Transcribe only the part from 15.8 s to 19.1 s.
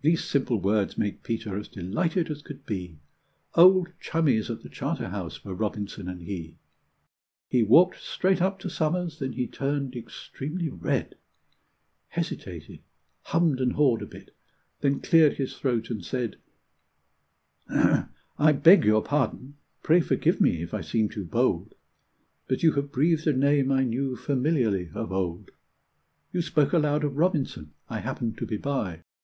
and said: "I beg your